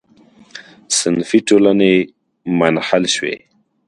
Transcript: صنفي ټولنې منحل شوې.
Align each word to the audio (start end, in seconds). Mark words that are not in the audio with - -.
صنفي 0.99 1.39
ټولنې 1.47 1.93
منحل 2.59 3.03
شوې. 3.15 3.35